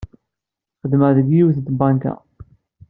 Xeddmeɣ 0.81 1.09
deg 1.17 1.27
yiwet 1.31 1.57
n 1.59 1.63
tbanka. 1.67 2.13